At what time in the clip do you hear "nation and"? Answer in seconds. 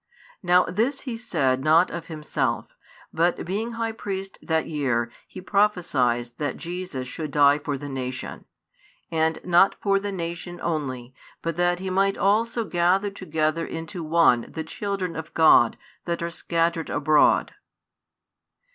7.87-9.37